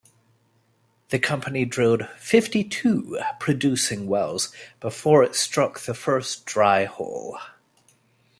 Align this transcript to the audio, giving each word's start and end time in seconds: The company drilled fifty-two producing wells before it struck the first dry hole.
The 1.09 1.19
company 1.19 1.63
drilled 1.63 2.09
fifty-two 2.17 3.19
producing 3.39 4.07
wells 4.07 4.51
before 4.79 5.23
it 5.23 5.35
struck 5.35 5.81
the 5.81 5.93
first 5.93 6.47
dry 6.47 6.85
hole. 6.85 7.37